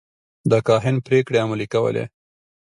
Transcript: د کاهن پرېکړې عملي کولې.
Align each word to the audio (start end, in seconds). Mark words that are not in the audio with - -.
د 0.51 0.53
کاهن 0.67 0.95
پرېکړې 1.07 1.37
عملي 1.45 1.67
کولې. 1.73 2.05